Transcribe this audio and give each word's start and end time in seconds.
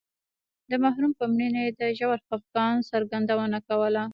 د 0.69 0.71
مرحوم 0.83 1.11
په 1.19 1.25
مړینه 1.33 1.59
یې 1.65 1.71
د 1.79 1.81
ژور 1.97 2.19
خفګان 2.27 2.75
څرګندونه 2.91 3.57
کوله. 3.67 4.03